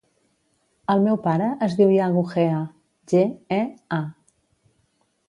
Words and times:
El 0.93 1.03
meu 1.07 1.19
pare 1.25 1.49
es 1.67 1.75
diu 1.81 1.91
Iago 1.97 2.23
Gea: 2.31 2.63
ge, 3.13 3.23
e, 3.61 3.63
a. 4.01 4.03